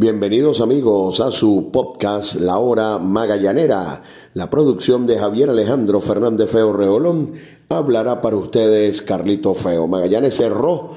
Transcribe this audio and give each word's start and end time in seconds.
Bienvenidos 0.00 0.60
amigos 0.60 1.18
a 1.18 1.32
su 1.32 1.70
podcast 1.72 2.36
La 2.36 2.58
Hora 2.58 2.98
Magallanera. 2.98 4.04
La 4.32 4.48
producción 4.48 5.08
de 5.08 5.18
Javier 5.18 5.50
Alejandro 5.50 6.00
Fernández 6.00 6.52
Feo 6.52 6.72
Reolón 6.72 7.32
hablará 7.68 8.20
para 8.20 8.36
ustedes 8.36 9.02
Carlito 9.02 9.54
Feo. 9.54 9.88
Magallanes 9.88 10.36
cerró 10.36 10.92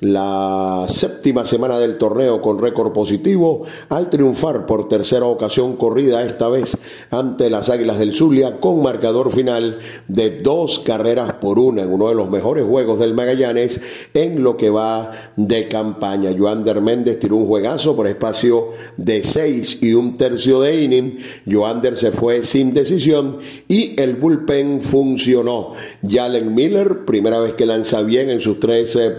la 0.00 0.86
séptima 0.90 1.46
semana 1.46 1.78
del 1.78 1.96
torneo 1.96 2.42
con 2.42 2.58
récord 2.58 2.92
positivo 2.92 3.62
al 3.88 4.10
triunfar 4.10 4.66
por 4.66 4.88
tercera 4.88 5.24
ocasión 5.24 5.76
corrida 5.76 6.22
esta 6.22 6.50
vez 6.50 6.76
ante 7.10 7.48
las 7.48 7.70
Águilas 7.70 7.98
del 7.98 8.12
Zulia 8.12 8.60
con 8.60 8.82
marcador 8.82 9.32
final 9.32 9.78
de 10.06 10.42
dos 10.42 10.80
carreras 10.80 11.34
por 11.34 11.58
una 11.58 11.82
en 11.82 11.92
uno 11.92 12.10
de 12.10 12.14
los 12.14 12.28
mejores 12.28 12.66
juegos 12.66 12.98
del 12.98 13.14
Magallanes 13.14 13.80
en 14.12 14.42
lo 14.42 14.58
que 14.58 14.68
va 14.68 15.12
de 15.36 15.68
campaña. 15.68 16.34
Joander 16.36 16.82
Méndez 16.82 17.18
tiró 17.18 17.36
un 17.36 17.46
juegazo 17.46 17.96
por 17.96 18.06
espacio 18.06 18.72
de 18.98 19.24
seis 19.24 19.82
y 19.82 19.94
un 19.94 20.16
tercio 20.16 20.60
de 20.60 20.82
inning. 20.82 21.18
Joander 21.50 21.96
se 21.96 22.12
fue 22.12 22.44
sin 22.44 22.74
decisión 22.74 23.38
y 23.66 23.98
el 24.00 24.16
bullpen 24.16 24.82
funcionó. 24.82 25.72
Jalen 26.06 26.54
Miller, 26.54 27.06
primera 27.06 27.40
vez 27.40 27.54
que 27.54 27.64
lanza 27.64 28.02
bien 28.02 28.28
en 28.28 28.40
sus 28.40 28.60
tres 28.60 28.94
eh, 28.96 29.10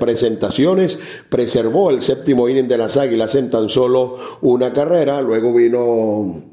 preservó 1.30 1.90
el 1.90 2.02
séptimo 2.02 2.50
inning 2.50 2.68
de 2.68 2.78
las 2.78 2.98
Águilas 2.98 3.36
en 3.36 3.50
tan 3.50 3.70
solo 3.70 4.18
una 4.42 4.74
carrera, 4.74 5.22
luego 5.22 5.54
vino 5.54 6.44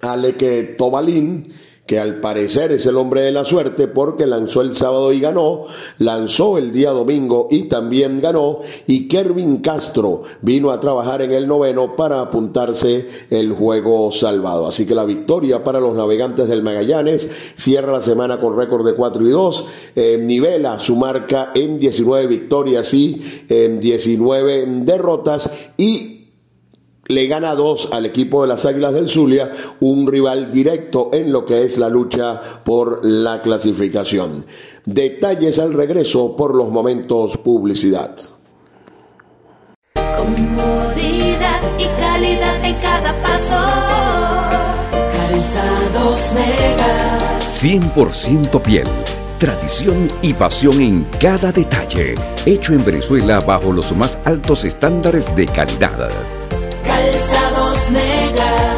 Aleke 0.00 0.74
Tobalín, 0.78 1.52
que 1.86 1.98
al 1.98 2.20
parecer 2.20 2.72
es 2.72 2.86
el 2.86 2.96
hombre 2.96 3.20
de 3.20 3.32
la 3.32 3.44
suerte 3.44 3.88
porque 3.88 4.26
lanzó 4.26 4.62
el 4.62 4.74
sábado 4.74 5.12
y 5.12 5.20
ganó, 5.20 5.64
lanzó 5.98 6.56
el 6.56 6.72
día 6.72 6.90
domingo 6.90 7.48
y 7.50 7.64
también 7.64 8.22
ganó, 8.22 8.60
y 8.86 9.06
Kervin 9.06 9.58
Castro 9.58 10.22
vino 10.40 10.70
a 10.70 10.80
trabajar 10.80 11.20
en 11.20 11.32
el 11.32 11.46
noveno 11.46 11.94
para 11.94 12.22
apuntarse 12.22 13.08
el 13.28 13.52
juego 13.52 14.10
salvado. 14.10 14.66
Así 14.66 14.86
que 14.86 14.94
la 14.94 15.04
victoria 15.04 15.62
para 15.62 15.78
los 15.78 15.94
navegantes 15.94 16.48
del 16.48 16.62
Magallanes 16.62 17.30
cierra 17.54 17.92
la 17.92 18.02
semana 18.02 18.40
con 18.40 18.56
récord 18.56 18.86
de 18.86 18.94
4 18.94 19.26
y 19.26 19.30
2, 19.30 19.66
eh, 19.96 20.18
nivela 20.18 20.80
su 20.80 20.96
marca 20.96 21.52
en 21.54 21.78
19 21.78 22.26
victorias 22.26 22.94
y 22.94 23.44
en 23.48 23.78
19 23.80 24.66
derrotas 24.84 25.52
y 25.76 26.13
le 27.08 27.26
gana 27.26 27.54
dos 27.54 27.88
al 27.92 28.06
equipo 28.06 28.42
de 28.42 28.48
las 28.48 28.64
Águilas 28.64 28.94
del 28.94 29.08
Zulia, 29.08 29.52
un 29.80 30.06
rival 30.06 30.50
directo 30.50 31.10
en 31.12 31.32
lo 31.32 31.44
que 31.44 31.64
es 31.64 31.78
la 31.78 31.88
lucha 31.88 32.40
por 32.64 33.04
la 33.04 33.42
clasificación. 33.42 34.44
Detalles 34.84 35.58
al 35.58 35.74
regreso 35.74 36.36
por 36.36 36.54
los 36.54 36.70
momentos 36.70 37.36
publicidad. 37.38 38.16
Comodidad 39.94 41.60
y 41.78 41.86
calidad 42.00 42.64
en 42.64 42.74
cada 42.76 43.12
paso. 43.22 43.54
Calzados 45.16 46.32
Mega. 46.34 47.40
100% 47.40 48.62
piel. 48.62 48.86
Tradición 49.38 50.10
y 50.22 50.32
pasión 50.32 50.80
en 50.80 51.06
cada 51.20 51.52
detalle. 51.52 52.14
Hecho 52.46 52.72
en 52.72 52.84
Venezuela 52.84 53.40
bajo 53.40 53.72
los 53.72 53.94
más 53.94 54.18
altos 54.24 54.64
estándares 54.64 55.34
de 55.36 55.46
calidad. 55.46 56.08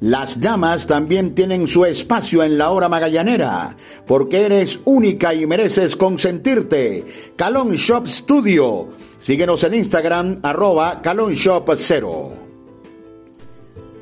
Las 0.00 0.40
damas 0.40 0.86
también 0.86 1.34
tienen 1.34 1.68
su 1.68 1.84
espacio 1.84 2.42
en 2.42 2.56
la 2.56 2.70
hora 2.70 2.88
magallanera, 2.88 3.76
porque 4.06 4.46
eres 4.46 4.80
única 4.86 5.34
y 5.34 5.46
mereces 5.46 5.94
consentirte. 5.94 7.04
Calon 7.36 7.74
Shop 7.74 8.06
Studio. 8.06 8.88
Síguenos 9.18 9.62
en 9.64 9.74
Instagram, 9.74 10.40
arroba 10.42 11.02
Calon 11.02 11.34
Shop 11.34 11.70
0. 11.76 12.49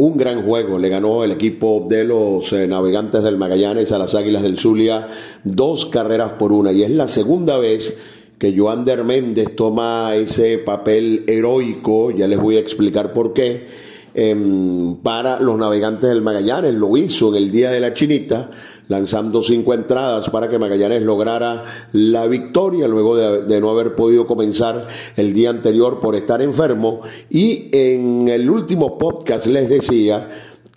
Un 0.00 0.16
gran 0.16 0.42
juego 0.42 0.78
le 0.78 0.90
ganó 0.90 1.24
el 1.24 1.32
equipo 1.32 1.84
de 1.88 2.04
los 2.04 2.52
eh, 2.52 2.68
navegantes 2.68 3.20
del 3.24 3.36
Magallanes 3.36 3.90
a 3.90 3.98
las 3.98 4.14
Águilas 4.14 4.42
del 4.42 4.56
Zulia, 4.56 5.08
dos 5.42 5.86
carreras 5.86 6.30
por 6.38 6.52
una, 6.52 6.70
y 6.70 6.84
es 6.84 6.90
la 6.92 7.08
segunda 7.08 7.58
vez 7.58 8.00
que 8.38 8.56
Joander 8.56 9.02
Méndez 9.02 9.56
toma 9.56 10.14
ese 10.14 10.58
papel 10.58 11.24
heroico, 11.26 12.12
ya 12.12 12.28
les 12.28 12.38
voy 12.38 12.58
a 12.58 12.60
explicar 12.60 13.12
por 13.12 13.32
qué, 13.32 13.66
em, 14.14 14.94
para 14.98 15.40
los 15.40 15.58
navegantes 15.58 16.08
del 16.08 16.22
Magallanes. 16.22 16.74
Lo 16.74 16.96
hizo 16.96 17.30
en 17.30 17.42
el 17.42 17.50
Día 17.50 17.72
de 17.72 17.80
la 17.80 17.92
Chinita, 17.92 18.52
lanzando 18.88 19.42
cinco 19.42 19.74
entradas 19.74 20.28
para 20.30 20.48
que 20.48 20.58
Magallanes 20.58 21.02
lograra 21.02 21.64
la 21.92 22.26
victoria 22.26 22.88
luego 22.88 23.16
de, 23.16 23.60
no 23.60 23.70
haber 23.70 23.94
podido 23.94 24.26
comenzar 24.26 24.86
el 25.16 25.32
día 25.32 25.50
anterior 25.50 26.00
por 26.00 26.14
estar 26.14 26.42
enfermo. 26.42 27.02
Y 27.30 27.68
en 27.72 28.28
el 28.28 28.50
último 28.50 28.98
podcast 28.98 29.46
les 29.46 29.68
decía 29.68 30.28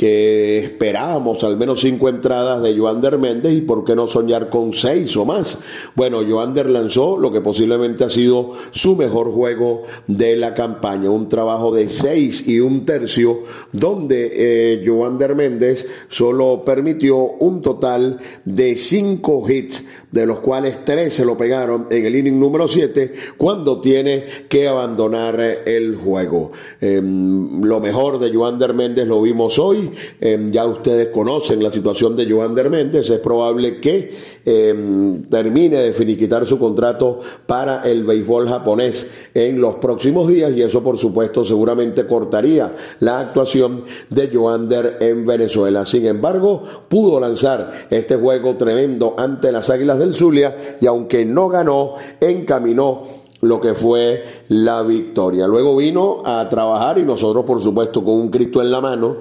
que 0.01 0.58
esperábamos 0.58 1.43
al 1.43 1.58
menos 1.58 1.81
cinco 1.81 2.10
entradas 2.10 2.63
de 2.63 2.75
Joander 2.75 3.20
Méndez 3.20 3.53
y 3.53 3.62
por 3.62 3.86
qué 3.86 3.96
no 3.96 4.08
soñar 4.08 4.50
con 4.50 4.74
seis 4.74 5.15
o 5.15 5.25
más. 5.25 5.60
Bueno, 5.93 6.24
Joander 6.27 6.67
lanzó 6.72 7.17
lo 7.20 7.31
que 7.31 7.39
posiblemente 7.39 8.03
ha 8.05 8.10
sido 8.10 8.50
su 8.72 8.96
mejor 8.96 9.31
juego 9.31 9.84
de 10.08 10.38
la 10.38 10.55
campaña, 10.55 11.12
un 11.12 11.29
trabajo 11.29 11.72
de 11.72 11.88
seis 11.88 12.48
y 12.48 12.62
un 12.62 12.81
tercio 12.84 13.43
donde 13.74 14.31
eh, 14.34 14.84
Joander 14.84 15.36
Méndez 15.36 15.86
solo 16.10 16.63
permitió 16.65 17.17
un 17.17 17.62
total 17.62 18.20
de 18.43 18.77
cinco 18.77 19.48
hits 19.48 19.84
de 20.12 20.25
los 20.25 20.39
cuales 20.39 20.84
tres 20.84 21.13
se 21.13 21.25
lo 21.25 21.38
pegaron 21.38 21.88
en 21.89 22.05
el 22.05 22.15
inning 22.15 22.39
número 22.39 22.67
7 22.67 23.13
cuando 23.38 23.79
tiene 23.79 24.25
que 24.50 24.67
abandonar 24.67 25.39
el 25.65 25.96
juego. 25.96 26.51
Em, 26.81 27.63
lo 27.63 27.79
mejor 27.79 28.20
de 28.20 28.34
Joander 28.34 28.74
Méndez 28.74 29.08
lo 29.08 29.22
vimos 29.22 29.58
hoy, 29.58 29.91
em, 30.20 30.52
ya 30.52 30.66
ustedes 30.66 31.10
conocen 31.10 31.64
la 31.64 31.72
situación 31.72 32.16
de 32.16 32.30
Joander 32.30 32.70
Méndez, 32.70 33.10
es 33.10 33.20
probable 33.20 33.80
que 33.80 34.14
em, 34.46 35.24
termine 35.24 35.78
de 35.78 35.94
finiquitar 35.94 36.46
su 36.46 36.58
contrato 36.58 37.20
para 37.46 37.82
el 37.84 38.04
béisbol 38.04 38.48
japonés 38.50 39.10
en 39.34 39.62
los 39.62 39.76
próximos 39.76 40.28
días 40.28 40.52
y 40.54 40.62
eso 40.62 40.84
por 40.84 40.98
supuesto 40.98 41.46
seguramente 41.46 42.06
cortaría 42.06 42.74
la 43.00 43.20
actuación 43.20 43.84
de 44.10 44.30
Joander 44.30 44.98
en 45.00 45.26
Venezuela. 45.26 45.86
Sin 45.86 46.06
embargo, 46.06 46.64
pudo 46.88 47.20
lanzar 47.20 47.88
este 47.90 48.16
juego 48.16 48.56
tremendo 48.56 49.16
ante 49.18 49.52
las 49.52 49.70
Águilas 49.70 50.00
del 50.00 50.14
Zulia 50.14 50.78
y 50.80 50.88
aunque 50.88 51.26
no 51.26 51.50
ganó, 51.50 51.96
encaminó 52.20 53.04
lo 53.42 53.60
que 53.60 53.74
fue 53.74 54.24
la 54.50 54.84
victoria. 54.84 55.48
Luego 55.48 55.76
vino 55.76 56.22
a 56.26 56.48
trabajar 56.48 57.00
y 57.00 57.04
nosotros 57.04 57.44
por 57.46 57.62
supuesto 57.62 58.04
con 58.04 58.16
un 58.16 58.30
Cristo 58.30 58.62
en 58.62 58.72
la 58.72 58.82
mano, 58.82 59.18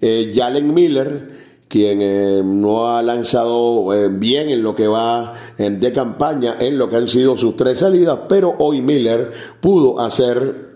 eh, 0.00 0.32
Jalen 0.34 0.72
Miller, 0.74 1.40
quien 1.68 2.00
eh, 2.02 2.42
no 2.44 2.88
ha 2.88 3.02
lanzado 3.02 3.94
eh, 3.94 4.08
bien 4.08 4.48
en 4.50 4.62
lo 4.62 4.74
que 4.74 4.88
va 4.88 5.34
de 5.56 5.92
campaña, 5.92 6.56
en 6.58 6.78
lo 6.78 6.88
que 6.88 6.96
han 6.96 7.06
sido 7.08 7.36
sus 7.36 7.54
tres 7.56 7.78
salidas, 7.78 8.20
pero 8.28 8.56
hoy 8.58 8.80
Miller 8.80 9.30
pudo 9.60 10.00
hacer 10.00 10.70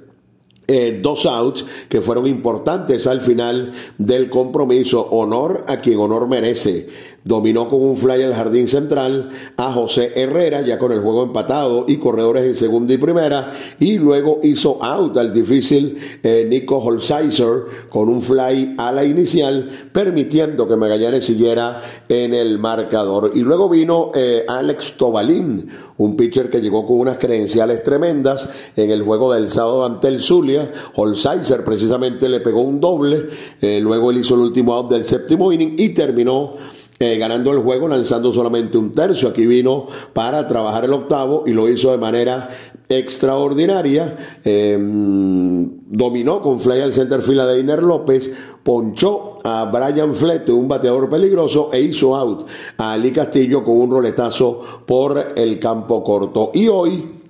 eh, 0.67 1.01
dos 1.03 1.27
outs 1.27 1.67
que 1.91 2.01
fueron 2.01 2.27
importantes 2.27 3.07
al 3.07 3.21
final 3.21 3.75
del 3.99 4.31
compromiso. 4.31 5.07
Honor 5.11 5.65
a 5.69 5.77
quien 5.77 5.99
honor 5.99 6.27
merece 6.27 6.89
dominó 7.25 7.69
con 7.69 7.83
un 7.83 7.97
fly 7.97 8.23
al 8.23 8.35
jardín 8.35 8.69
central 8.69 9.31
a 9.57 9.73
José 9.73 10.13
Herrera, 10.15 10.61
ya 10.61 10.79
con 10.79 10.93
el 10.93 11.01
juego 11.01 11.23
empatado 11.23 11.87
y 11.89 11.97
corredores 11.97 12.45
en 12.45 12.55
segunda 12.55 12.93
y 12.93 12.99
primera, 12.99 13.53
y 13.81 13.99
luego 13.99 14.41
hizo 14.43 14.83
out 14.85 15.17
al 15.17 15.33
difícil 15.33 15.99
eh, 16.23 16.47
Nico 16.49 16.79
Holzheiser 16.79 17.65
con 17.89 18.11
un 18.11 18.21
fly 18.21 18.75
a 18.77 18.93
la 18.93 19.05
inicial, 19.05 19.89
permitiendo 19.91 20.69
que 20.69 20.77
Magallanes 20.77 21.25
siguiera 21.25 21.81
en 22.09 22.35
el 22.35 22.59
marcador. 22.59 23.33
Y 23.35 23.41
luego 23.41 23.71
vino 23.71 24.11
eh, 24.15 24.45
Alex 24.47 24.97
Tobalín, 24.99 25.69
un 25.97 26.17
pitcher 26.17 26.51
que 26.51 26.61
llegó 26.61 26.87
con 26.87 26.99
unas 26.99 27.19
credenciales 27.19 27.83
tremendas 27.83 28.51
en 28.77 28.91
el 28.91 29.03
juego 29.03 29.33
del 29.33 29.49
sábado 29.49 29.87
ante 29.87 30.09
el 30.09 30.21
Zulia. 30.21 30.71
Holzheiser 30.95 31.65
precisamente 31.65 32.29
le 32.29 32.41
pegó 32.41 32.61
un 32.61 32.81
doble, 32.81 33.29
eh, 33.63 33.81
luego 33.81 34.11
él 34.11 34.19
hizo 34.19 34.35
el 34.35 34.41
último 34.41 34.75
out 34.75 34.91
del 34.91 35.05
séptimo 35.05 35.53
inning 35.53 35.77
y 35.79 35.91
terminó 35.91 36.55
eh, 36.99 37.19
ganando 37.19 37.51
el 37.51 37.59
juego, 37.59 37.89
lanzando 37.89 38.33
solamente 38.33 38.79
un 38.79 38.93
tercio. 38.93 39.29
Aquí 39.29 39.47
vino 39.47 39.87
para 40.13 40.47
trabajar 40.47 40.85
el 40.85 40.93
octavo 40.93 41.43
y 41.47 41.51
lo 41.51 41.69
hizo 41.69 41.91
de 41.91 41.99
manera 41.99 42.51
extraordinaria. 42.89 44.17
Em, 44.45 45.71
dominó 45.87 46.41
con 46.41 46.61
fly 46.61 46.81
al 46.81 46.93
center 46.93 47.21
fila 47.21 47.47
de 47.47 47.61
Iner 47.61 47.83
López, 47.83 48.31
ponchó 48.63 49.39
a 49.43 49.65
Brian 49.65 50.15
Flete, 50.15 50.53
un 50.53 50.69
bateador 50.69 51.11
peligroso, 51.11 51.71
e 51.73 51.81
hizo 51.81 52.17
out 52.17 52.47
a 52.79 52.93
Ali 52.93 53.11
Castillo 53.11 53.65
con 53.65 53.77
un 53.77 53.91
roletazo 53.91 54.63
por 54.87 55.35
el 55.37 55.59
campo 55.59 56.03
corto. 56.03 56.53
Y 56.55 56.69
hoy 56.69 57.24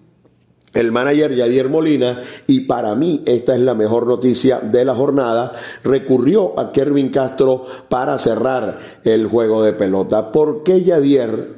el 0.75 0.93
manager 0.93 1.35
Yadier 1.35 1.69
Molina, 1.69 2.23
y 2.47 2.61
para 2.63 2.95
mí 2.95 3.23
esta 3.27 3.55
es 3.55 3.61
la 3.61 3.75
mejor 3.75 4.07
noticia 4.07 4.59
de 4.59 4.85
la 4.85 4.95
jornada, 4.95 5.53
recurrió 5.83 6.59
a 6.59 6.73
Kervin 6.73 7.11
Castro 7.11 7.65
para 7.89 8.19
cerrar 8.19 8.79
el 9.05 9.27
juego 9.29 9.63
de 9.63 9.73
pelota. 9.73 10.33
¿Por 10.33 10.63
qué 10.65 10.83
Yadier 10.83 11.55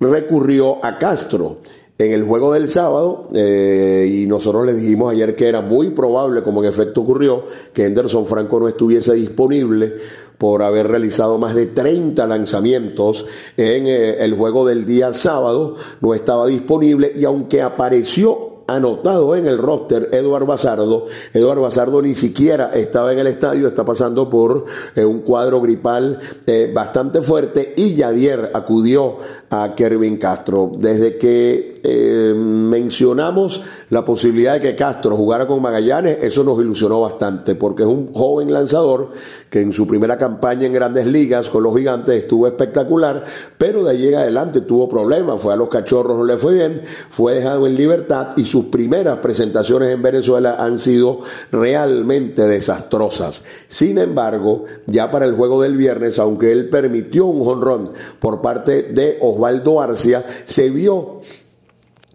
recurrió 0.00 0.84
a 0.84 0.98
Castro? 0.98 1.58
En 1.98 2.10
el 2.10 2.24
juego 2.24 2.52
del 2.52 2.68
sábado, 2.68 3.28
eh, 3.32 4.10
y 4.12 4.26
nosotros 4.26 4.66
le 4.66 4.74
dijimos 4.74 5.12
ayer 5.12 5.36
que 5.36 5.46
era 5.46 5.60
muy 5.60 5.90
probable, 5.90 6.42
como 6.42 6.62
en 6.62 6.68
efecto 6.68 7.02
ocurrió, 7.02 7.44
que 7.72 7.84
Henderson 7.84 8.26
Franco 8.26 8.58
no 8.58 8.66
estuviese 8.66 9.12
disponible 9.14 9.98
por 10.42 10.64
haber 10.64 10.88
realizado 10.88 11.38
más 11.38 11.54
de 11.54 11.66
30 11.66 12.26
lanzamientos 12.26 13.26
en 13.56 13.86
eh, 13.86 14.24
el 14.24 14.34
juego 14.34 14.66
del 14.66 14.84
día 14.84 15.14
sábado, 15.14 15.76
no 16.00 16.14
estaba 16.14 16.48
disponible 16.48 17.12
y 17.14 17.24
aunque 17.24 17.62
apareció 17.62 18.51
anotado 18.76 19.34
en 19.36 19.46
el 19.46 19.58
roster 19.58 20.08
Eduard 20.12 20.46
Bazardo. 20.46 21.06
Eduard 21.32 21.60
Bazardo 21.60 22.02
ni 22.02 22.14
siquiera 22.14 22.70
estaba 22.74 23.12
en 23.12 23.18
el 23.18 23.26
estadio, 23.26 23.68
está 23.68 23.84
pasando 23.84 24.28
por 24.28 24.66
eh, 24.94 25.04
un 25.04 25.20
cuadro 25.20 25.60
gripal 25.60 26.18
eh, 26.46 26.70
bastante 26.72 27.22
fuerte 27.22 27.74
y 27.76 27.94
Yadier 27.94 28.50
acudió 28.54 29.18
a 29.50 29.74
Kervin 29.74 30.16
Castro. 30.16 30.72
Desde 30.74 31.18
que 31.18 31.80
eh, 31.84 32.32
mencionamos 32.34 33.60
la 33.90 34.04
posibilidad 34.04 34.54
de 34.54 34.60
que 34.60 34.76
Castro 34.76 35.16
jugara 35.16 35.46
con 35.46 35.60
Magallanes, 35.60 36.18
eso 36.22 36.42
nos 36.42 36.58
ilusionó 36.60 37.02
bastante 37.02 37.54
porque 37.54 37.82
es 37.82 37.88
un 37.88 38.12
joven 38.14 38.52
lanzador 38.52 39.10
que 39.50 39.60
en 39.60 39.72
su 39.72 39.86
primera 39.86 40.16
campaña 40.16 40.66
en 40.66 40.72
grandes 40.72 41.06
ligas 41.06 41.50
con 41.50 41.62
los 41.62 41.76
gigantes 41.76 42.22
estuvo 42.22 42.46
espectacular, 42.46 43.24
pero 43.58 43.84
de 43.84 43.90
ahí 43.90 44.08
en 44.08 44.14
adelante 44.14 44.62
tuvo 44.62 44.88
problemas, 44.88 45.40
fue 45.40 45.52
a 45.52 45.56
los 45.56 45.68
cachorros, 45.68 46.16
no 46.16 46.24
le 46.24 46.38
fue 46.38 46.54
bien, 46.54 46.82
fue 47.10 47.34
dejado 47.34 47.66
en 47.66 47.74
libertad 47.74 48.28
y 48.36 48.44
primeras 48.66 49.18
presentaciones 49.18 49.90
en 49.90 50.02
Venezuela 50.02 50.56
han 50.58 50.78
sido 50.78 51.20
realmente 51.50 52.42
desastrosas. 52.42 53.44
Sin 53.68 53.98
embargo, 53.98 54.64
ya 54.86 55.10
para 55.10 55.26
el 55.26 55.34
juego 55.34 55.62
del 55.62 55.76
viernes, 55.76 56.18
aunque 56.18 56.52
él 56.52 56.68
permitió 56.68 57.26
un 57.26 57.42
jonrón 57.42 57.92
por 58.20 58.42
parte 58.42 58.82
de 58.82 59.18
Osvaldo 59.20 59.80
Arcia, 59.80 60.24
se 60.44 60.70
vio 60.70 61.20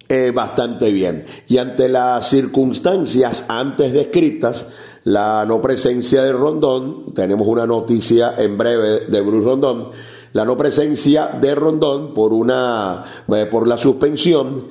eh, 0.09 0.31
bastante 0.31 0.91
bien. 0.91 1.25
Y 1.47 1.57
ante 1.57 1.89
las 1.89 2.29
circunstancias 2.29 3.45
antes 3.49 3.91
descritas, 3.91 4.67
la 5.03 5.45
no 5.45 5.61
presencia 5.61 6.23
de 6.23 6.31
Rondón, 6.31 7.13
tenemos 7.13 7.47
una 7.47 7.65
noticia 7.65 8.35
en 8.37 8.57
breve 8.57 9.05
de 9.07 9.21
Bruce 9.21 9.45
Rondón, 9.45 9.89
la 10.33 10.45
no 10.45 10.57
presencia 10.57 11.27
de 11.27 11.55
Rondón 11.55 12.13
por 12.13 12.31
una 12.33 13.03
eh, 13.33 13.47
por 13.49 13.67
la 13.67 13.77
suspensión 13.77 14.65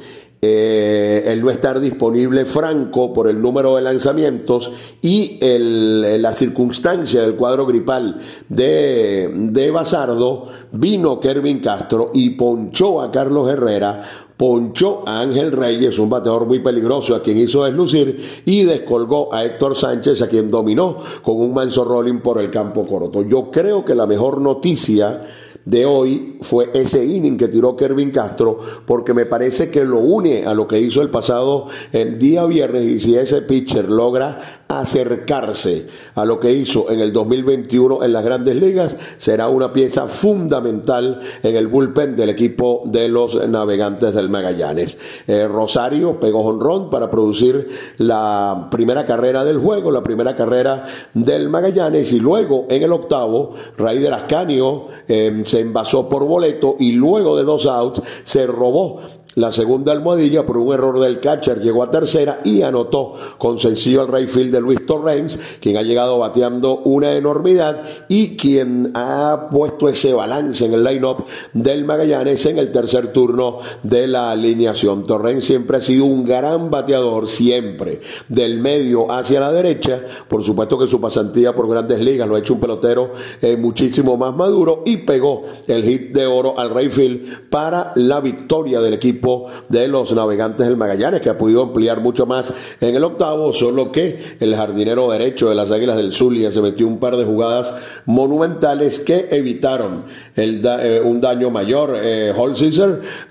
eh, 0.49 1.33
el 1.33 1.43
no 1.43 1.51
estar 1.51 1.81
disponible 1.81 2.45
franco 2.45 3.13
por 3.13 3.29
el 3.29 3.43
número 3.43 3.77
de 3.77 3.83
lanzamientos 3.83 4.71
y 5.03 5.39
el, 5.41 6.23
la 6.23 6.33
circunstancia 6.33 7.23
del 7.23 7.35
cuadro 7.35 7.67
gripal 7.67 8.21
de, 8.49 9.31
de 9.35 9.71
Basardo, 9.71 10.47
vino 10.73 11.19
Kervin 11.19 11.61
Castro 11.61 12.11
y 12.15 12.31
ponchó 12.31 13.03
a 13.03 13.11
Carlos 13.11 13.49
Herrera 13.49 14.03
ponchó 14.37 15.03
a 15.07 15.21
Ángel 15.21 15.51
Reyes, 15.51 15.99
un 15.99 16.11
bateador 16.11 16.47
muy 16.47 16.59
peligroso 16.59 17.15
a 17.15 17.23
quien 17.23 17.39
hizo 17.39 17.65
deslucir, 17.65 18.43
y 18.45 18.65
descolgó 18.65 19.33
a 19.33 19.45
Héctor 19.45 19.75
Sánchez, 19.75 20.21
a 20.23 20.29
quien 20.29 20.51
dominó 20.51 20.99
con 21.23 21.41
un 21.41 21.55
manso 21.55 21.85
rolling 21.85 22.21
por 22.21 22.39
el 22.41 22.51
campo 22.51 22.87
corto. 22.87 23.23
Yo 23.23 23.51
creo 23.51 23.85
que 23.85 23.95
la 23.95 24.07
mejor 24.07 24.41
noticia 24.41 25.23
de 25.67 25.85
hoy 25.85 26.39
fue 26.41 26.71
ese 26.75 27.05
inning 27.05 27.37
que 27.37 27.49
tiró 27.49 27.77
Kervin 27.77 28.13
Castro, 28.13 28.59
porque 28.87 29.13
me 29.13 29.27
parece 29.27 29.69
que 29.69 29.85
lo 29.85 29.99
une 29.99 30.47
a 30.47 30.55
lo 30.55 30.67
que 30.67 30.81
hizo 30.81 31.03
el 31.03 31.11
pasado 31.11 31.67
el 31.93 32.19
día 32.19 32.47
viernes 32.47 32.85
y 32.85 33.01
si 33.01 33.17
ese 33.17 33.43
pitcher 33.43 33.91
logra 33.91 34.65
acercarse 34.69 35.87
a 36.15 36.25
lo 36.25 36.41
que 36.41 36.53
hizo 36.53 36.91
en 36.91 37.01
el 37.01 37.13
2021 37.13 38.03
en 38.03 38.13
las 38.13 38.25
grandes 38.25 38.57
ligas, 38.57 38.97
será 39.19 39.49
una 39.49 39.73
pieza 39.73 40.09
fundamental 40.09 41.21
en 41.43 41.57
el 41.57 41.69
bullpen 41.69 42.17
del 42.17 42.31
equipo 42.31 42.83
de 42.87 43.09
los 43.09 43.49
navegantes 43.49 44.15
del 44.15 44.29
Magallanes. 44.29 44.99
Eh, 45.27 45.47
Rosario 45.47 46.19
pegó 46.19 46.45
honrón 46.45 46.91
para 46.91 47.11
producir 47.11 47.69
la 47.99 48.69
primera 48.71 49.05
carrera 49.05 49.45
del 49.45 49.59
juego, 49.59 49.91
la 49.91 50.03
primera 50.03 50.35
carrera 50.35 50.85
del 51.15 51.49
Magallanes 51.49 52.13
y 52.13 52.21
luego 52.21 52.67
en 52.69 52.83
el 52.83 52.93
octavo, 52.93 53.55
Raider 53.77 54.15
Ascanio 54.15 54.89
eh, 55.07 55.43
se 55.47 55.61
envasó 55.61 56.09
por 56.09 56.25
boleto 56.25 56.77
y 56.79 56.93
luego 56.93 57.37
de 57.37 57.45
dos 57.45 57.67
outs 57.67 58.03
se 58.25 58.47
robó 58.47 59.01
la 59.37 59.53
segunda 59.53 59.93
almohadilla, 59.93 60.47
por 60.47 60.57
un 60.57 60.73
error 60.73 60.99
del 60.99 61.21
catcher, 61.21 61.61
llegó 61.61 61.83
a 61.83 61.91
tercera 61.91 62.41
y 62.43 62.63
anotó 62.63 63.13
con 63.37 63.59
sencillo 63.59 64.01
al 64.01 64.09
Rayfield 64.09 64.51
de 64.51 64.63
Luis 64.63 64.87
Torrens, 64.87 65.39
quien 65.61 65.77
ha 65.77 65.83
llegado 65.83 66.19
bateando 66.19 66.79
una 66.79 67.13
enormidad 67.13 67.83
y 68.09 68.39
quien 68.39 68.93
ha 68.95 69.49
puesto 69.51 69.91
ese 69.91 70.15
balance 70.15 70.65
en 70.65 70.73
el 70.73 70.83
line-up 70.83 71.27
del 71.53 71.85
Magallanes 71.85 72.47
en 72.47 72.59
el 72.59 72.73
tercer 72.73 73.13
turno 73.13 73.59
de 73.83 74.07
la 74.07 74.31
alineación. 74.31 75.05
Torrens 75.05 75.45
siempre 75.45 75.77
ha 75.77 75.81
sido 75.83 76.07
un 76.07 76.25
gran 76.25 76.71
bateador, 76.71 77.29
siempre, 77.29 78.01
del 78.29 78.59
medio 78.59 79.13
hacia 79.13 79.41
la 79.41 79.53
derecha. 79.53 80.01
Por 80.29 80.45
supuesto 80.45 80.79
que 80.79 80.87
su 80.87 80.99
pasantía 80.99 81.55
por 81.55 81.69
grandes 81.69 82.01
ligas 82.01 82.27
lo 82.27 82.37
ha 82.37 82.39
hecho 82.39 82.55
un 82.55 82.61
pelotero 82.61 83.13
eh, 83.43 83.59
muchísimo 83.59 84.17
más 84.17 84.35
maduro 84.35 84.83
y 84.87 84.97
pegó 84.97 85.45
el 85.67 85.85
hit 85.85 86.15
de 86.15 86.25
oro 86.25 86.59
al 86.59 86.71
Rayfield 86.71 87.51
para 87.51 87.93
la 87.97 88.21
victoria 88.21 88.81
del 88.81 88.95
equipo 88.95 89.26
de 89.69 89.89
los 89.89 90.15
navegantes 90.15 90.67
del 90.67 90.77
Magallanes, 90.77 91.21
que 91.21 91.31
ha 91.31 91.39
podido 91.39 91.63
ampliar 91.63 92.01
mucho 92.01 92.27
más 92.27 92.53
en 92.81 92.95
el 92.95 93.05
octavo, 93.05 93.53
solo 93.53 93.93
que 93.93 94.37
el 94.41 94.55
jardinero 94.55 95.11
derecho 95.11 95.49
de 95.49 95.55
las 95.55 95.71
Águilas 95.71 95.97
del 95.97 96.13
Zulia 96.13 96.53
se 96.53 96.61
metió 96.61 96.87
un 96.87 96.99
par 96.99 97.17
de 97.17 97.25
jugadas 97.25 97.75
monumentales 98.05 99.01
que 99.01 99.29
evitaron 99.31 100.05
eh, 100.37 101.01
un 101.05 101.21
daño 101.21 101.51
mayor. 101.51 101.97
Eh, 102.01 102.33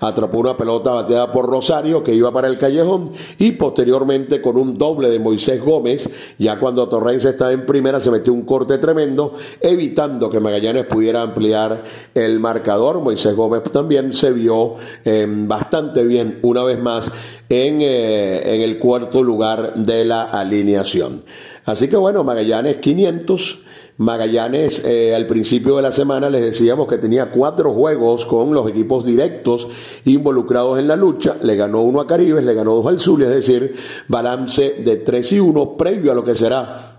atrapó 0.00 0.38
una 0.38 0.56
pelota 0.56 0.90
bateada 0.90 1.32
por 1.32 1.46
Rosario 1.46 2.02
que 2.02 2.14
iba 2.14 2.32
para 2.32 2.48
el 2.48 2.58
callejón 2.58 3.12
y 3.38 3.52
posteriormente 3.52 4.40
con 4.40 4.56
un 4.56 4.76
doble 4.76 5.08
de 5.08 5.18
Moisés 5.18 5.62
Gómez, 5.62 6.08
ya 6.38 6.58
cuando 6.58 6.88
Torrens 6.88 7.24
estaba 7.24 7.52
en 7.52 7.66
primera 7.66 8.00
se 8.00 8.10
metió 8.10 8.32
un 8.32 8.42
corte 8.42 8.78
tremendo, 8.78 9.34
evitando 9.60 10.28
que 10.28 10.40
Magallanes 10.40 10.86
pudiera 10.86 11.22
ampliar 11.22 11.82
el 12.14 12.40
marcador. 12.40 13.00
Moisés 13.00 13.34
Gómez 13.34 13.62
también 13.64 14.12
se 14.12 14.32
vio 14.32 14.74
em, 15.04 15.46
bastante 15.48 15.85
bien 15.94 16.38
una 16.42 16.62
vez 16.62 16.80
más 16.80 17.10
en, 17.48 17.80
eh, 17.80 18.54
en 18.54 18.62
el 18.62 18.78
cuarto 18.78 19.22
lugar 19.22 19.74
de 19.74 20.04
la 20.04 20.24
alineación. 20.24 21.22
Así 21.64 21.88
que 21.88 21.96
bueno, 21.96 22.24
Magallanes 22.24 22.76
500. 22.76 23.60
Magallanes 23.98 24.84
eh, 24.84 25.14
al 25.14 25.26
principio 25.26 25.76
de 25.76 25.82
la 25.82 25.90
semana 25.90 26.28
les 26.28 26.42
decíamos 26.42 26.86
que 26.86 26.98
tenía 26.98 27.30
cuatro 27.30 27.72
juegos 27.72 28.26
con 28.26 28.52
los 28.52 28.68
equipos 28.68 29.06
directos 29.06 29.68
involucrados 30.04 30.78
en 30.78 30.86
la 30.86 30.96
lucha. 30.96 31.36
Le 31.42 31.56
ganó 31.56 31.80
uno 31.80 32.02
a 32.02 32.06
Caribes, 32.06 32.44
le 32.44 32.52
ganó 32.52 32.74
dos 32.74 32.86
al 32.86 32.98
Zulia, 32.98 33.28
es 33.28 33.36
decir, 33.36 33.74
balance 34.06 34.82
de 34.84 34.96
3 34.96 35.32
y 35.32 35.40
1 35.40 35.76
previo 35.78 36.12
a 36.12 36.14
lo 36.14 36.24
que 36.24 36.34
será 36.34 36.95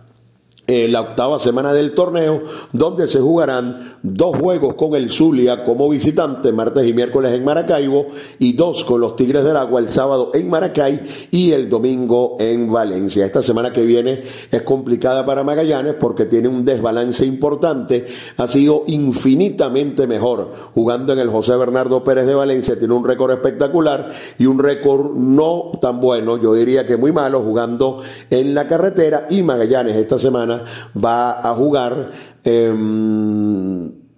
la 0.67 1.00
octava 1.00 1.39
semana 1.39 1.71
del 1.71 1.93
torneo, 1.93 2.43
donde 2.74 3.07
se 3.07 3.21
jugarán 3.21 3.95
dos 4.03 4.38
juegos 4.38 4.74
con 4.75 4.95
el 4.95 5.09
Zulia 5.09 5.63
como 5.63 5.88
visitante, 5.88 6.51
martes 6.51 6.86
y 6.86 6.91
miércoles 6.91 7.33
en 7.33 7.45
Maracaibo, 7.45 8.07
y 8.38 8.51
dos 8.51 8.83
con 8.83 9.00
los 9.00 9.15
Tigres 9.15 9.45
del 9.45 9.55
Agua 9.55 9.79
el 9.79 9.88
sábado 9.88 10.31
en 10.33 10.50
Maracay 10.50 11.29
y 11.31 11.53
el 11.53 11.69
domingo 11.69 12.36
en 12.39 12.69
Valencia. 12.69 13.25
Esta 13.25 13.41
semana 13.41 13.71
que 13.71 13.83
viene 13.83 14.24
es 14.51 14.62
complicada 14.63 15.25
para 15.25 15.41
Magallanes 15.41 15.93
porque 15.93 16.25
tiene 16.25 16.50
un 16.50 16.65
desbalance 16.65 17.25
importante, 17.25 18.05
ha 18.36 18.47
sido 18.50 18.83
infinitamente 18.88 20.05
mejor 20.05 20.53
jugando 20.74 21.13
en 21.13 21.19
el 21.19 21.29
José 21.29 21.55
Bernardo 21.55 22.03
Pérez 22.03 22.27
de 22.27 22.36
Valencia, 22.36 22.77
tiene 22.77 22.93
un 22.93 23.07
récord 23.07 23.31
espectacular 23.31 24.12
y 24.38 24.45
un 24.47 24.59
récord 24.59 25.15
no 25.15 25.71
tan 25.81 26.01
bueno, 26.01 26.36
yo 26.36 26.53
diría 26.53 26.86
que 26.86 26.97
muy 26.97 27.13
malo, 27.13 27.41
jugando 27.41 28.01
en 28.29 28.53
la 28.53 28.67
carretera 28.67 29.27
y 29.29 29.43
Magallanes 29.43 29.95
esta 29.95 30.19
semana 30.19 30.56
va 30.93 31.41
a 31.41 31.53
jugar. 31.55 32.09
Eh, 32.43 32.73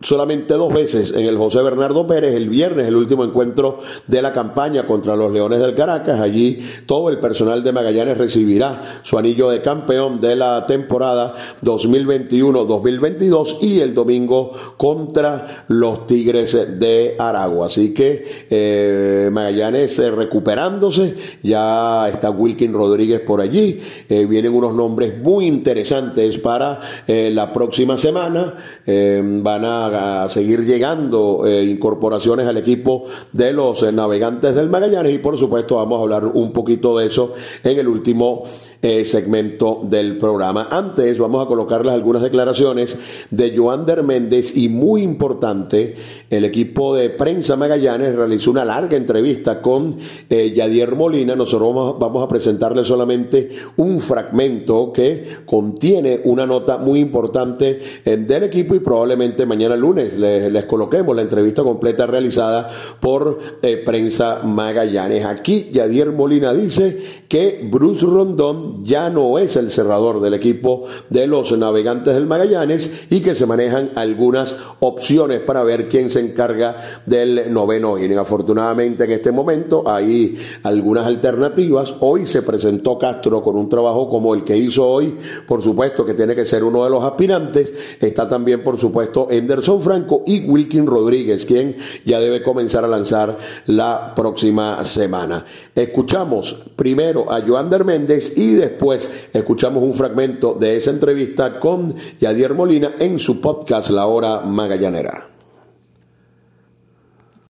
solamente 0.01 0.53
dos 0.53 0.74
veces 0.74 1.13
en 1.15 1.25
el 1.25 1.38
José 1.38 1.62
Bernardo 1.62 2.08
Pérez, 2.08 2.36
el 2.36 2.50
viernes, 2.50 2.88
el 2.88 2.96
último 2.96 3.25
encuentro 3.25 3.79
de 4.08 4.22
la 4.22 4.32
campaña 4.32 4.88
contra 4.88 5.15
los 5.15 5.32
Leones 5.32 5.60
del 5.60 5.75
Caracas. 5.75 6.22
Allí 6.22 6.60
todo 6.86 7.10
el 7.10 7.20
personal 7.20 7.63
de 7.63 7.74
Magallanes 7.74 8.18
recibirá 8.18 9.01
su 9.03 9.18
anillo 9.18 9.50
de 9.50 9.62
campeón 9.62 10.22
de 10.22 10.36
la 10.36 10.65
temporada 10.65 11.36
2021-2022 11.63 13.58
y 13.62 13.82
el 13.82 13.94
domingo 13.94 14.51
contra 14.77 15.65
los 15.68 16.08
Tigres 16.08 16.79
de 16.79 17.15
Aragua. 17.20 17.68
Así 17.68 17.94
que 17.94 18.46
eh, 18.50 19.29
Magallanes 19.32 20.00
eh, 20.00 20.12
recuperándose, 20.12 21.15
ya 21.44 22.08
está 22.08 22.29
Wilkin 22.29 22.74
Rodríguez 22.74 23.20
por 23.22 23.41
allí, 23.41 23.82
eh, 24.08 24.25
vienen 24.25 24.53
unos 24.53 24.74
nombres 24.74 25.22
muy 25.22 25.46
interesantes 25.46 26.38
para 26.39 26.79
la 27.08 27.51
próxima 27.51 27.98
semana, 27.98 28.56
van 28.86 29.65
a 29.65 29.88
a 29.96 30.29
seguir 30.29 30.65
llegando 30.65 31.46
eh, 31.46 31.63
incorporaciones 31.63 32.48
al 32.48 32.58
equipo 32.58 33.05
de 33.31 33.53
los 33.53 33.84
eh, 33.84 33.91
navegantes 33.91 34.55
del 34.55 34.69
Magallanes. 34.69 35.13
Y 35.13 35.19
por 35.19 35.38
supuesto 35.38 35.75
vamos 35.75 36.00
a 36.00 36.03
hablar 36.03 36.25
un 36.25 36.51
poquito 36.51 36.98
de 36.98 37.08
eso 37.08 37.34
en 37.63 37.79
el 37.79 37.88
último 37.88 38.43
eh, 38.81 39.05
segmento 39.05 39.81
del 39.83 40.17
programa. 40.17 40.67
Antes 40.71 41.17
vamos 41.17 41.43
a 41.43 41.48
colocarles 41.48 41.93
algunas 41.93 42.21
declaraciones 42.21 42.98
de 43.29 43.55
Joander 43.57 44.03
Méndez 44.03 44.55
y 44.55 44.69
muy 44.69 45.01
importante, 45.01 45.95
el 46.29 46.45
equipo 46.45 46.95
de 46.95 47.09
prensa 47.09 47.55
Magallanes 47.55 48.15
realizó 48.15 48.51
una 48.51 48.65
larga 48.65 48.98
entrevista 48.98 49.62
con 49.62 49.98
Yadier 50.29 50.95
Molina. 50.95 51.36
Nosotros 51.36 51.74
vamos, 51.74 52.00
vamos 52.00 52.24
a 52.24 52.27
presentarles 52.27 52.88
solamente 52.88 53.50
un 53.77 54.00
fragmento 54.00 54.93
que 54.93 55.38
contiene 55.45 56.21
una 56.24 56.45
nota 56.45 56.77
muy 56.77 57.00
importante 57.00 57.79
del 58.05 58.43
equipo 58.43 58.75
y 58.75 58.79
probablemente 58.79 59.45
mañana 59.45 59.75
lunes 59.75 60.17
les, 60.17 60.65
coloquemos 60.65 61.15
la 61.15 61.21
entrevista 61.21 61.63
completa 61.63 62.05
realizada 62.05 62.69
por 63.00 63.39
eh, 63.62 63.81
Prensa 63.86 64.41
Magallanes. 64.43 65.25
Aquí 65.25 65.69
Yadier 65.71 66.12
Molina 66.12 66.53
dice 66.53 66.98
que 67.27 67.67
Bruce 67.69 68.05
Rondón 68.05 68.69
ya 68.84 69.10
no 69.10 69.40
es 69.40 69.56
el 69.56 69.70
cerrador 69.70 70.22
del 70.22 70.34
equipo 70.34 70.86
de 71.10 71.27
los 71.27 71.58
navegantes 71.58 72.14
del 72.14 72.25
Magallanes 72.25 73.05
y 73.10 73.22
que 73.22 73.36
se 73.36 73.46
manejan 73.46 73.92
algunas 73.96 74.58
opciones 74.79 75.42
para 75.42 75.64
ver 75.64 75.90
quién 75.90 76.10
se 76.10 76.20
encarga 76.20 76.77
del 77.05 77.51
noveno 77.53 77.98
inning. 77.98 78.18
Afortunadamente 78.18 79.03
en 79.03 79.12
este 79.12 79.32
momento 79.32 79.84
hay 79.86 80.38
algunas 80.64 81.05
alternativas. 81.05 81.96
Hoy 82.00 82.25
se 82.25 82.42
presentó 82.42 82.98
Castro 82.98 83.42
con 83.42 83.55
un 83.55 83.70
trabajo 83.70 84.10
como 84.10 84.34
el 84.36 84.44
que 84.44 84.58
hizo 84.58 84.88
hoy, 84.88 85.16
por 85.48 85.62
supuesto 85.62 86.05
que 86.05 86.14
tiene 86.14 86.36
que 86.36 86.46
ser 86.46 86.64
uno 86.64 86.84
de 86.84 86.90
los 86.90 87.03
aspirantes. 87.03 87.74
Está 88.00 88.27
también, 88.27 88.64
por 88.64 88.77
supuesto, 88.77 89.27
Enderson 89.29 89.82
Franco 89.82 90.24
y 90.25 90.42
Wilkin 90.42 90.86
Rodríguez, 90.86 91.46
quien 91.46 91.75
ya 92.05 92.20
debe 92.20 92.42
comenzar 92.42 92.84
a 92.84 92.88
lanzar 92.88 93.38
la 93.66 94.14
próxima 94.16 94.84
semana. 94.84 95.46
Escuchamos 95.75 96.55
primero 96.75 97.32
a 97.32 97.42
Joander 97.42 97.86
Méndez 97.86 98.38
y 98.38 98.53
después 98.61 99.29
escuchamos 99.33 99.83
un 99.83 99.93
fragmento 99.93 100.53
de 100.53 100.77
esa 100.77 100.91
entrevista 100.91 101.59
con 101.59 101.95
Yadier 102.19 102.53
Molina 102.53 102.95
en 103.00 103.19
su 103.19 103.41
podcast 103.41 103.89
La 103.89 104.05
Hora 104.05 104.41
Magallanera. 104.41 105.27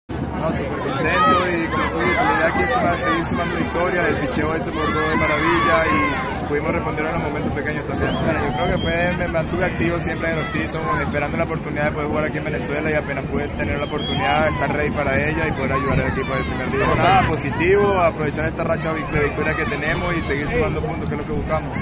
No, 0.10 0.54
súper 0.54 0.68
contento 0.68 1.38
y 1.52 1.68
como 1.68 1.92
tú 1.92 2.00
dices, 2.00 2.22
la 2.24 2.34
idea 2.34 2.48
aquí 2.48 2.64
es 2.64 3.02
seguir 3.02 3.26
sumando 3.26 3.57
victorias, 3.68 4.06
el 4.08 4.16
picheo 4.18 4.56
ese 4.56 4.72
por 4.72 4.86
todo 4.86 5.10
de 5.10 5.16
maravilla 5.18 5.86
y 5.86 6.48
pudimos 6.48 6.72
responder 6.72 7.06
a 7.08 7.12
los 7.12 7.22
momentos 7.22 7.54
pequeños 7.54 7.86
también. 7.86 8.14
Bueno, 8.14 8.40
yo 8.46 8.54
creo 8.54 8.68
que 8.68 8.78
fue, 8.78 9.18
me 9.18 9.28
mantuve 9.28 9.66
activo 9.66 10.00
siempre 10.00 10.32
en 10.32 10.40
el 10.40 10.48
season, 10.48 10.82
esperando 11.02 11.38
la 11.38 11.44
oportunidad 11.44 11.86
de 11.86 11.92
poder 11.92 12.08
jugar 12.08 12.26
aquí 12.26 12.38
en 12.38 12.44
Venezuela 12.46 12.92
y 12.92 12.94
apenas 12.94 13.26
pude 13.26 13.48
tener 13.50 13.78
la 13.78 13.86
oportunidad 13.86 14.44
de 14.44 14.50
estar 14.52 14.74
ready 14.74 14.92
para 14.92 15.30
ella 15.30 15.48
y 15.48 15.52
poder 15.52 15.74
ayudar 15.74 16.00
al 16.00 16.08
equipo 16.12 16.34
del 16.34 16.46
primer 16.46 16.72
día. 16.72 16.96
Nada, 16.96 17.28
positivo, 17.28 18.00
aprovechar 18.00 18.46
esta 18.46 18.64
racha 18.64 18.94
de 18.94 19.24
victoria 19.24 19.54
que 19.54 19.66
tenemos 19.66 20.16
y 20.16 20.22
seguir 20.22 20.48
sumando 20.48 20.82
puntos, 20.82 21.10
que 21.10 21.16
es 21.16 21.22
lo 21.22 21.28
que 21.28 21.34
buscamos. 21.34 21.78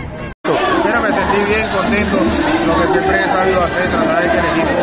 Mira, 0.85 0.99
me 0.99 1.07
sentí 1.07 1.37
bien 1.49 1.67
contento, 1.69 2.17
lo 2.67 2.81
que 2.81 2.87
siempre 2.93 3.15
he 3.21 3.27
sabido 3.27 3.63
hacer, 3.63 3.89
tratar 3.89 4.23
de 4.23 4.29
que 4.29 4.37
el 4.37 4.45
equipo 4.45 4.73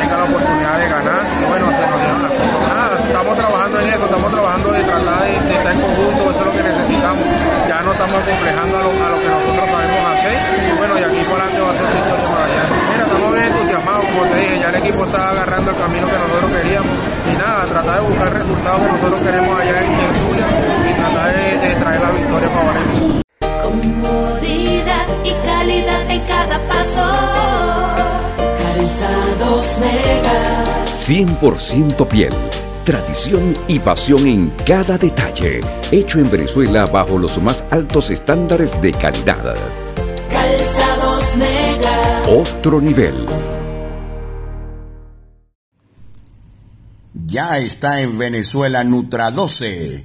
tenga 0.00 0.16
la 0.16 0.24
oportunidad 0.24 0.78
de 0.78 0.88
ganar. 0.88 1.22
Y 1.26 1.44
bueno, 1.44 1.66
se 1.70 1.86
nos 1.86 2.00
dieron 2.00 2.22
las 2.22 2.32
trabajando 4.56 4.72
de 4.72 4.84
tratar 4.84 5.22
de, 5.22 5.48
de 5.48 5.54
estar 5.56 5.72
en 5.72 5.80
conjunto, 5.80 6.30
eso 6.30 6.40
es 6.40 6.46
lo 6.46 6.52
que 6.52 6.62
necesitamos. 6.62 7.22
Ya 7.68 7.82
no 7.82 7.92
estamos 7.92 8.20
complejando 8.22 8.78
a 8.78 8.82
lo, 8.82 8.90
a 8.90 9.08
lo 9.10 9.18
que 9.20 9.28
nosotros 9.28 9.66
sabemos 9.68 10.00
hacer. 10.16 10.36
Y 10.66 10.78
bueno, 10.78 10.98
y 10.98 11.02
aquí 11.02 11.20
por 11.28 11.40
adelante 11.40 11.60
va 11.60 11.70
a 11.70 11.76
ser 11.76 11.86
victoria 11.92 12.26
para 12.32 12.44
allá. 12.46 12.64
Mira, 12.90 13.04
estamos 13.04 13.32
bien 13.32 13.44
entusiasmados, 13.46 14.04
como 14.06 14.22
te 14.26 14.36
dije, 14.36 14.58
ya 14.60 14.68
el 14.68 14.76
equipo 14.76 15.04
está 15.04 15.30
agarrando 15.30 15.70
el 15.70 15.76
camino 15.76 16.06
que 16.06 16.18
nosotros 16.18 16.50
queríamos. 16.50 16.96
Y 17.26 17.34
nada, 17.36 17.64
tratar 17.66 17.94
de 18.00 18.06
buscar 18.06 18.26
el 18.28 18.34
resultado 18.34 18.76
que 18.80 18.92
nosotros 18.92 19.20
queremos 19.20 19.60
allá 19.60 19.76
en, 19.84 19.92
en 19.92 20.12
Zulia 20.16 20.48
y 20.88 20.92
tratar 20.94 21.28
de, 21.36 21.68
de 21.68 21.74
traer 21.76 22.00
la 22.00 22.10
victoria 22.10 22.48
para 22.48 22.64
Valencia. 22.66 23.02
Comodidad 23.62 25.06
y 25.24 25.32
calidad 25.44 26.10
en 26.10 26.20
cada 26.24 26.58
paso. 26.70 27.06
Calzados 28.62 29.78
Mega. 29.80 30.38
100% 30.92 32.08
piel. 32.08 32.32
Tradición 32.86 33.58
y 33.66 33.80
pasión 33.80 34.28
en 34.28 34.50
cada 34.64 34.96
detalle. 34.96 35.60
Hecho 35.90 36.20
en 36.20 36.30
Venezuela 36.30 36.86
bajo 36.86 37.18
los 37.18 37.42
más 37.42 37.64
altos 37.72 38.12
estándares 38.12 38.80
de 38.80 38.92
calidad. 38.92 39.56
Calzados 40.30 41.36
Mega. 41.36 42.22
Otro 42.28 42.80
nivel. 42.80 43.26
Ya 47.12 47.58
está 47.58 48.00
en 48.02 48.18
Venezuela 48.18 48.84
Nutra 48.84 49.32
12 49.32 50.04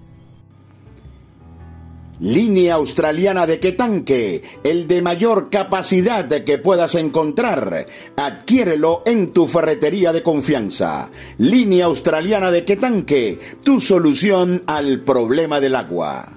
Línea 2.21 2.75
australiana 2.75 3.47
de 3.47 3.59
Quetanque, 3.59 4.43
el 4.63 4.85
de 4.85 5.01
mayor 5.01 5.49
capacidad 5.49 6.27
que 6.27 6.59
puedas 6.59 6.93
encontrar. 6.93 7.87
Adquiérelo 8.15 9.01
en 9.07 9.33
tu 9.33 9.47
ferretería 9.47 10.13
de 10.13 10.21
confianza. 10.21 11.09
Línea 11.39 11.85
australiana 11.85 12.51
de 12.51 12.63
Quetanque, 12.63 13.39
tu 13.63 13.81
solución 13.81 14.61
al 14.67 14.99
problema 14.99 15.59
del 15.59 15.75
agua. 15.75 16.29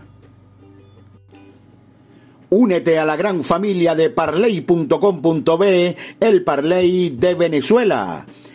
Únete 2.48 2.98
a 2.98 3.04
la 3.04 3.16
gran 3.16 3.44
familia 3.44 3.94
de 3.94 4.08
parley.com.be, 4.08 5.96
el 6.18 6.44
Parley 6.44 7.10
de 7.10 7.34
Venezuela. 7.34 8.24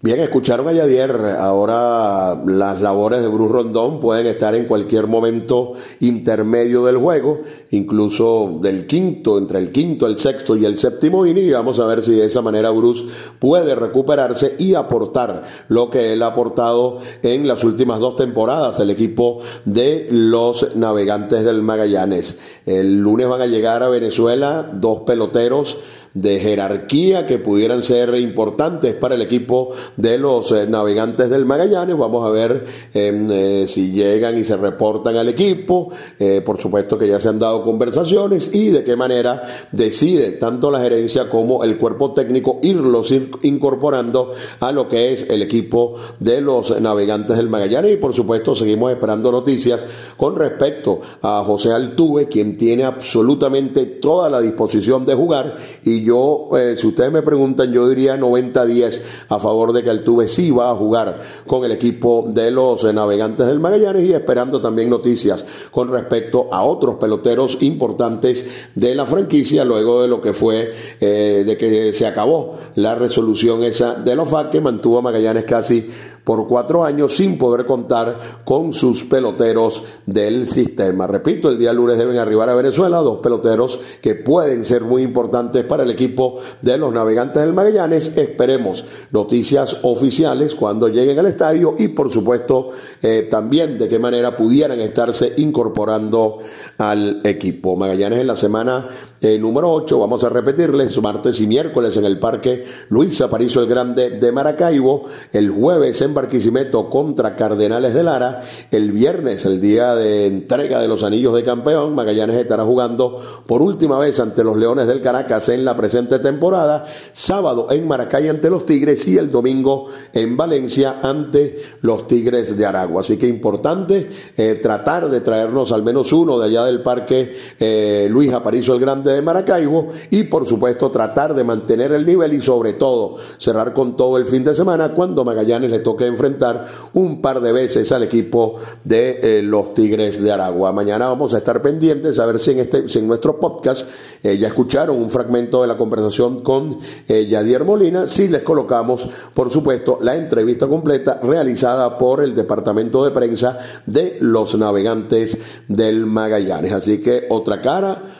Bien, 0.00 0.20
escucharon 0.20 0.68
a 0.68 0.72
Yadier. 0.72 1.10
Ahora 1.40 2.40
las 2.46 2.80
labores 2.80 3.20
de 3.20 3.26
Bruce 3.26 3.52
Rondón 3.52 3.98
pueden 3.98 4.28
estar 4.28 4.54
en 4.54 4.66
cualquier 4.66 5.08
momento 5.08 5.72
intermedio 5.98 6.84
del 6.84 6.98
juego, 6.98 7.40
incluso 7.72 8.60
del 8.62 8.86
quinto, 8.86 9.38
entre 9.38 9.58
el 9.58 9.72
quinto, 9.72 10.06
el 10.06 10.16
sexto 10.16 10.56
y 10.56 10.64
el 10.66 10.78
séptimo 10.78 11.26
inning. 11.26 11.48
Y 11.48 11.50
vamos 11.50 11.80
a 11.80 11.86
ver 11.86 12.00
si 12.02 12.12
de 12.12 12.26
esa 12.26 12.42
manera 12.42 12.70
Bruce 12.70 13.06
puede 13.40 13.74
recuperarse 13.74 14.54
y 14.60 14.74
aportar 14.74 15.42
lo 15.66 15.90
que 15.90 16.12
él 16.12 16.22
ha 16.22 16.28
aportado 16.28 17.00
en 17.24 17.48
las 17.48 17.64
últimas 17.64 17.98
dos 17.98 18.14
temporadas, 18.14 18.78
el 18.78 18.90
equipo 18.90 19.40
de 19.64 20.06
los 20.12 20.76
navegantes 20.76 21.42
del 21.42 21.60
Magallanes. 21.60 22.38
El 22.66 23.00
lunes 23.00 23.26
van 23.26 23.40
a 23.40 23.46
llegar 23.46 23.82
a 23.82 23.88
Venezuela 23.88 24.70
dos 24.72 25.00
peloteros 25.00 25.76
de 26.14 26.38
jerarquía 26.40 27.26
que 27.26 27.38
pudieran 27.38 27.82
ser 27.82 28.14
importantes 28.14 28.94
para 28.94 29.14
el 29.14 29.22
equipo 29.22 29.70
de 29.96 30.18
los 30.18 30.50
eh, 30.52 30.66
navegantes 30.66 31.30
del 31.30 31.44
Magallanes. 31.44 31.96
Vamos 31.96 32.26
a 32.26 32.30
ver 32.30 32.66
em, 32.94 33.30
eh, 33.30 33.64
si 33.66 33.92
llegan 33.92 34.38
y 34.38 34.44
se 34.44 34.56
reportan 34.56 35.16
al 35.16 35.28
equipo. 35.28 35.90
Eh, 36.18 36.42
por 36.44 36.60
supuesto 36.60 36.98
que 36.98 37.08
ya 37.08 37.20
se 37.20 37.28
han 37.28 37.38
dado 37.38 37.62
conversaciones 37.62 38.54
y 38.54 38.68
de 38.68 38.84
qué 38.84 38.96
manera 38.96 39.42
decide 39.72 40.32
tanto 40.32 40.70
la 40.70 40.80
gerencia 40.80 41.28
como 41.28 41.64
el 41.64 41.78
cuerpo 41.78 42.12
técnico 42.12 42.58
irlos 42.62 43.12
incorporando 43.42 44.32
a 44.60 44.72
lo 44.72 44.88
que 44.88 45.12
es 45.12 45.28
el 45.30 45.42
equipo 45.42 45.94
de 46.18 46.40
los 46.40 46.80
navegantes 46.80 47.36
del 47.36 47.48
Magallanes. 47.48 47.94
Y 47.94 47.96
por 47.96 48.12
supuesto 48.12 48.54
seguimos 48.54 48.90
esperando 48.90 49.30
noticias 49.30 49.84
con 50.16 50.36
respecto 50.36 51.00
a 51.22 51.42
José 51.44 51.72
Altuve, 51.72 52.28
quien 52.28 52.56
tiene 52.56 52.84
absolutamente 52.84 53.86
toda 53.86 54.28
la 54.30 54.40
disposición 54.40 55.04
de 55.04 55.14
jugar 55.14 55.56
y 55.84 55.97
yo, 56.02 56.50
eh, 56.56 56.76
si 56.76 56.86
ustedes 56.86 57.12
me 57.12 57.22
preguntan, 57.22 57.72
yo 57.72 57.88
diría 57.88 58.16
90-10 58.16 59.02
a 59.28 59.38
favor 59.38 59.72
de 59.72 59.82
que 59.82 59.90
Altuve 59.90 60.26
sí 60.28 60.50
va 60.50 60.70
a 60.70 60.74
jugar 60.74 61.20
con 61.46 61.64
el 61.64 61.72
equipo 61.72 62.26
de 62.28 62.50
los 62.50 62.84
eh, 62.84 62.92
navegantes 62.92 63.46
del 63.46 63.60
Magallanes 63.60 64.04
y 64.04 64.12
esperando 64.12 64.60
también 64.60 64.90
noticias 64.90 65.44
con 65.70 65.90
respecto 65.90 66.48
a 66.52 66.64
otros 66.64 66.96
peloteros 66.96 67.58
importantes 67.62 68.48
de 68.74 68.94
la 68.94 69.06
franquicia 69.06 69.64
luego 69.64 70.02
de 70.02 70.08
lo 70.08 70.20
que 70.20 70.32
fue 70.32 70.74
eh, 71.00 71.44
de 71.46 71.56
que 71.56 71.92
se 71.92 72.06
acabó 72.06 72.56
la 72.74 72.94
resolución 72.94 73.64
esa 73.64 73.94
de 73.94 74.14
los 74.16 74.28
FAC 74.28 74.50
que 74.50 74.60
mantuvo 74.60 74.98
a 74.98 75.02
Magallanes 75.02 75.44
casi 75.44 75.88
por 76.24 76.46
cuatro 76.46 76.84
años 76.84 77.16
sin 77.16 77.38
poder 77.38 77.66
contar 77.66 78.42
con 78.44 78.72
sus 78.72 79.04
peloteros 79.04 79.82
del 80.06 80.46
sistema. 80.46 81.06
Repito, 81.06 81.48
el 81.48 81.58
día 81.58 81.72
lunes 81.72 81.98
deben 81.98 82.18
arribar 82.18 82.48
a 82.48 82.54
Venezuela 82.54 82.98
dos 82.98 83.18
peloteros 83.18 83.80
que 84.02 84.14
pueden 84.14 84.64
ser 84.64 84.82
muy 84.82 85.02
importantes 85.02 85.64
para 85.64 85.82
el 85.82 85.90
equipo 85.90 86.40
de 86.62 86.78
los 86.78 86.92
navegantes 86.92 87.42
del 87.42 87.54
Magallanes. 87.54 88.16
Esperemos 88.16 88.84
noticias 89.10 89.78
oficiales 89.82 90.54
cuando 90.54 90.88
lleguen 90.88 91.18
al 91.18 91.26
estadio 91.26 91.76
y 91.78 91.88
por 91.88 92.10
supuesto 92.10 92.70
eh, 93.02 93.26
también 93.30 93.78
de 93.78 93.88
qué 93.88 93.98
manera 93.98 94.36
pudieran 94.36 94.80
estarse 94.80 95.34
incorporando 95.36 96.38
al 96.78 97.20
equipo. 97.24 97.76
Magallanes 97.76 98.20
en 98.20 98.26
la 98.26 98.36
semana 98.36 98.88
eh, 99.20 99.36
número 99.38 99.72
8, 99.72 99.98
vamos 99.98 100.22
a 100.22 100.28
repetirles, 100.28 101.00
martes 101.02 101.40
y 101.40 101.48
miércoles 101.48 101.96
en 101.96 102.04
el 102.04 102.20
Parque 102.20 102.64
Luis 102.88 103.20
Aparicio 103.20 103.60
el 103.60 103.68
Grande 103.68 104.10
de 104.10 104.30
Maracaibo, 104.30 105.06
el 105.32 105.50
jueves 105.50 106.00
en 106.02 106.14
Barquisimeto 106.14 106.88
contra 106.88 107.34
Cardenales 107.34 107.94
de 107.94 108.04
Lara. 108.04 108.42
El 108.70 108.92
viernes, 108.92 109.44
el 109.44 109.60
día 109.60 109.96
de 109.96 110.26
entrega 110.26 110.80
de 110.80 110.86
los 110.86 111.02
anillos 111.02 111.34
de 111.34 111.42
campeón, 111.42 111.96
Magallanes 111.96 112.36
estará 112.36 112.64
jugando 112.64 113.42
por 113.46 113.60
última 113.60 113.98
vez 113.98 114.20
ante 114.20 114.44
los 114.44 114.56
Leones 114.56 114.86
del 114.86 115.00
Caracas 115.00 115.48
en 115.48 115.64
la 115.64 115.74
presente 115.74 116.20
temporada. 116.20 116.84
Sábado 117.12 117.66
en 117.70 117.88
Maracay 117.88 118.28
ante 118.28 118.50
los 118.50 118.66
Tigres 118.66 119.06
y 119.08 119.18
el 119.18 119.32
domingo 119.32 119.86
en 120.12 120.36
Valencia 120.36 121.00
ante 121.02 121.60
los 121.80 122.06
Tigres 122.06 122.56
de 122.56 122.66
Aragua. 122.66 123.00
Así 123.00 123.16
que 123.16 123.26
importante 123.26 124.08
eh, 124.36 124.58
tratar 124.62 125.10
de 125.10 125.20
traernos 125.20 125.72
al 125.72 125.82
menos 125.82 126.12
uno 126.12 126.38
de 126.38 126.46
allá 126.46 126.64
del 126.64 126.82
Parque 126.82 127.34
eh, 127.58 128.06
Luis 128.08 128.32
Aparicio 128.32 128.74
el 128.74 128.80
Grande 128.80 129.07
de 129.12 129.22
Maracaibo 129.22 129.88
y 130.10 130.24
por 130.24 130.46
supuesto 130.46 130.90
tratar 130.90 131.34
de 131.34 131.44
mantener 131.44 131.92
el 131.92 132.06
nivel 132.06 132.32
y 132.32 132.40
sobre 132.40 132.74
todo 132.74 133.16
cerrar 133.38 133.72
con 133.72 133.96
todo 133.96 134.18
el 134.18 134.26
fin 134.26 134.44
de 134.44 134.54
semana 134.54 134.94
cuando 134.94 135.24
Magallanes 135.24 135.70
le 135.70 135.80
toque 135.80 136.06
enfrentar 136.06 136.66
un 136.94 137.20
par 137.20 137.40
de 137.40 137.52
veces 137.52 137.90
al 137.92 138.02
equipo 138.02 138.56
de 138.84 139.20
eh, 139.22 139.42
los 139.42 139.74
Tigres 139.74 140.22
de 140.22 140.32
Aragua. 140.32 140.72
Mañana 140.72 141.08
vamos 141.08 141.34
a 141.34 141.38
estar 141.38 141.60
pendientes 141.62 142.18
a 142.18 142.26
ver 142.26 142.38
si 142.38 142.52
en, 142.52 142.60
este, 142.60 142.88
si 142.88 142.98
en 142.98 143.08
nuestro 143.08 143.38
podcast 143.38 143.88
eh, 144.22 144.38
ya 144.38 144.48
escucharon 144.48 145.00
un 145.00 145.10
fragmento 145.10 145.62
de 145.62 145.68
la 145.68 145.76
conversación 145.76 146.42
con 146.42 146.78
eh, 147.08 147.26
Yadier 147.26 147.64
Molina, 147.64 148.06
si 148.06 148.28
les 148.28 148.42
colocamos, 148.42 149.08
por 149.34 149.50
supuesto, 149.50 149.98
la 150.02 150.16
entrevista 150.16 150.66
completa 150.66 151.20
realizada 151.22 151.98
por 151.98 152.22
el 152.22 152.34
Departamento 152.34 153.04
de 153.04 153.10
Prensa 153.10 153.58
de 153.86 154.18
los 154.20 154.56
Navegantes 154.56 155.38
del 155.68 156.06
Magallanes. 156.06 156.72
Así 156.72 157.00
que 157.00 157.26
otra 157.30 157.60
cara 157.60 158.17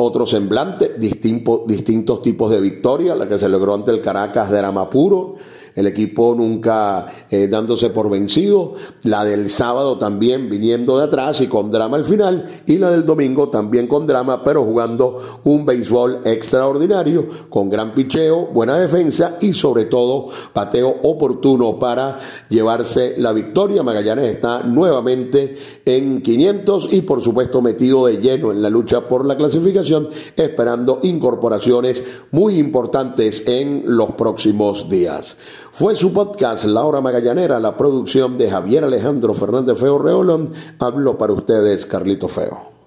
otro 0.00 0.26
semblante, 0.26 0.94
distintos 0.96 2.22
tipos 2.22 2.50
de 2.52 2.60
victoria, 2.60 3.16
la 3.16 3.26
que 3.26 3.36
se 3.36 3.48
logró 3.48 3.74
ante 3.74 3.90
el 3.90 4.00
Caracas 4.00 4.48
de 4.48 4.60
Aramapuro, 4.60 5.34
el 5.78 5.86
equipo 5.86 6.34
nunca 6.34 7.06
eh, 7.30 7.46
dándose 7.46 7.90
por 7.90 8.10
vencido, 8.10 8.74
la 9.04 9.24
del 9.24 9.48
sábado 9.48 9.96
también 9.96 10.50
viniendo 10.50 10.98
de 10.98 11.04
atrás 11.04 11.40
y 11.40 11.46
con 11.46 11.70
drama 11.70 11.96
al 11.96 12.04
final, 12.04 12.62
y 12.66 12.78
la 12.78 12.90
del 12.90 13.06
domingo 13.06 13.48
también 13.48 13.86
con 13.86 14.04
drama, 14.04 14.42
pero 14.42 14.64
jugando 14.64 15.40
un 15.44 15.64
béisbol 15.64 16.22
extraordinario, 16.24 17.28
con 17.48 17.70
gran 17.70 17.94
picheo, 17.94 18.46
buena 18.46 18.76
defensa 18.76 19.38
y 19.40 19.52
sobre 19.52 19.84
todo 19.84 20.30
pateo 20.52 20.96
oportuno 21.04 21.78
para 21.78 22.18
llevarse 22.48 23.14
la 23.18 23.32
victoria. 23.32 23.84
Magallanes 23.84 24.34
está 24.34 24.64
nuevamente 24.64 25.56
en 25.84 26.22
500 26.22 26.92
y 26.92 27.02
por 27.02 27.22
supuesto 27.22 27.62
metido 27.62 28.06
de 28.06 28.16
lleno 28.16 28.50
en 28.50 28.62
la 28.62 28.68
lucha 28.68 29.06
por 29.06 29.24
la 29.24 29.36
clasificación, 29.36 30.08
esperando 30.34 30.98
incorporaciones 31.04 32.04
muy 32.32 32.58
importantes 32.58 33.46
en 33.46 33.84
los 33.86 34.10
próximos 34.12 34.88
días. 34.88 35.38
Fue 35.78 35.94
su 35.94 36.12
podcast 36.12 36.64
La 36.64 36.82
Hora 36.82 37.00
Magallanera, 37.00 37.60
la 37.60 37.76
producción 37.76 38.36
de 38.36 38.50
Javier 38.50 38.82
Alejandro 38.82 39.32
Fernández 39.32 39.78
Feo 39.78 39.96
Reolón. 39.96 40.52
Habló 40.80 41.16
para 41.16 41.32
ustedes 41.32 41.86
Carlito 41.86 42.26
Feo. 42.26 42.77